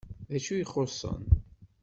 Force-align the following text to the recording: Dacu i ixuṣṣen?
Dacu 0.31 0.51
i 0.55 0.61
ixuṣṣen? 0.63 1.23